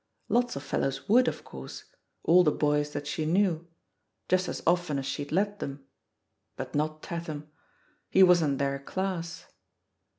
[0.29, 1.83] Lots of fellows would, of course—
[2.23, 3.67] all the boys that she knew—
[4.29, 5.85] ^just as often as she'd let them,
[6.55, 7.51] but not Tatham.
[8.09, 9.45] He wasn't their class.